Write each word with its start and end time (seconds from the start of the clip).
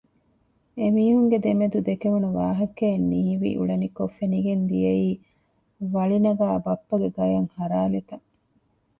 އެމީހުންގެ 0.79 1.37
ދެމެދު 1.45 1.79
ދެކެވުނު 1.87 2.29
ވާހަކައެއް 2.39 3.07
ނީވި 3.11 3.49
އުޅެނިކޮށް 3.57 4.15
ފެނިގެން 4.17 4.63
ދިޔައީ 4.69 5.09
ވަޅި 5.93 6.17
ނަގާ 6.25 6.47
ބައްޕަގެ 6.65 7.09
ގަޔަށް 7.17 7.49
ހަރާލި 7.57 8.01
ތަން 8.07 8.25